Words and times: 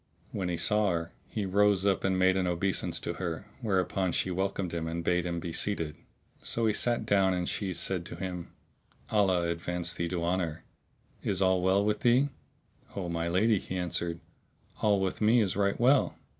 When 0.31 0.49
he 0.49 0.57
saw 0.57 0.89
her, 0.89 1.11
he 1.29 1.45
rose 1.45 1.85
up 1.85 2.03
and 2.03 2.17
made 2.17 2.35
an 2.35 2.47
obeisance 2.47 2.99
to 3.01 3.13
her, 3.21 3.45
whereupon 3.61 4.13
she 4.13 4.31
welcomed 4.31 4.73
him 4.73 4.87
and 4.87 5.03
bade 5.03 5.27
him 5.27 5.39
be 5.39 5.53
seated. 5.53 5.95
So 6.41 6.65
he 6.65 6.73
sat 6.73 7.05
down 7.05 7.35
and 7.35 7.47
she 7.47 7.71
said 7.71 8.03
to 8.07 8.15
him, 8.15 8.51
"Allah 9.11 9.43
advance 9.47 9.93
thee 9.93 10.09
to 10.09 10.23
honour! 10.23 10.63
Is 11.21 11.39
all 11.39 11.61
well 11.61 11.85
with 11.85 11.99
thee?" 11.99 12.29
"O 12.95 13.09
my 13.09 13.27
lady," 13.27 13.59
he 13.59 13.77
answered, 13.77 14.19
"all 14.81 14.99
with 14.99 15.21
me 15.21 15.39
is 15.39 15.55
right 15.55 15.79
well." 15.79 16.17